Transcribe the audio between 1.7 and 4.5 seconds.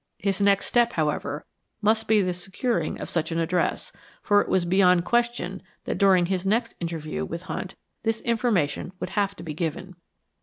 must be the securing of such an address, for it